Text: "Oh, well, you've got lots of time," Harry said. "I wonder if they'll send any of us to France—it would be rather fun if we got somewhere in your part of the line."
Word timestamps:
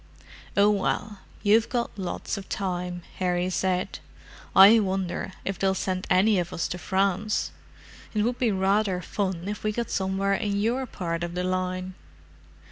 "Oh, 0.57 0.71
well, 0.71 1.19
you've 1.43 1.69
got 1.69 1.95
lots 1.95 2.35
of 2.35 2.49
time," 2.49 3.03
Harry 3.19 3.51
said. 3.51 3.99
"I 4.55 4.79
wonder 4.79 5.33
if 5.45 5.59
they'll 5.59 5.75
send 5.75 6.07
any 6.09 6.39
of 6.39 6.51
us 6.51 6.67
to 6.69 6.79
France—it 6.79 8.23
would 8.23 8.39
be 8.39 8.51
rather 8.51 8.99
fun 9.03 9.47
if 9.47 9.63
we 9.63 9.71
got 9.71 9.91
somewhere 9.91 10.33
in 10.33 10.59
your 10.59 10.87
part 10.87 11.23
of 11.23 11.35
the 11.35 11.43
line." 11.43 11.93